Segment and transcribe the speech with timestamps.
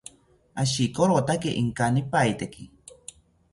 [0.61, 2.63] Ashikorotake inkanipaiteki